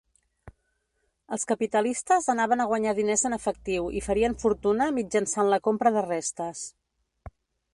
[1.35, 6.05] Els capitalistes anaven a guanyar diners en efectiu i farien fortuna mitjançant la compra de
[6.09, 6.65] restes.